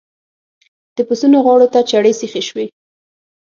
[0.95, 2.65] د پسونو غاړو ته چړې سيخې شوې.